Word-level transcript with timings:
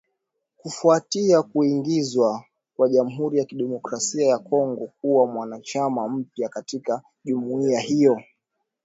Kufuatia 0.57 1.41
kuingizwa 1.41 2.43
kwa 2.75 2.89
Jamhuri 2.89 3.37
ya 3.39 3.45
Kidemokrasi 3.45 4.23
ya 4.23 4.39
Kongo 4.39 4.91
kuwa 5.01 5.27
mwanachama 5.27 6.09
mpya 6.09 6.49
katika 6.49 7.01
jumuiya 7.23 7.79
hiyo. 7.79 8.21